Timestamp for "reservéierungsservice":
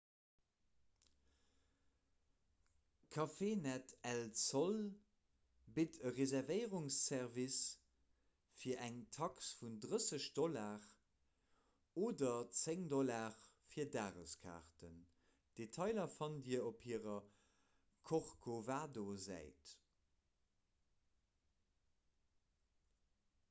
6.13-7.59